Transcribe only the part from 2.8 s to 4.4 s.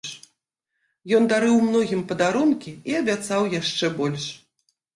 і абяцаў яшчэ больш.